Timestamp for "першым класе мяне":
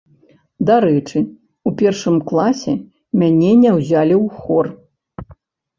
1.81-3.51